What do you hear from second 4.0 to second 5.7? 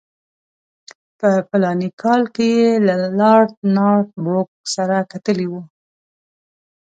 بروک سره کتلي وو.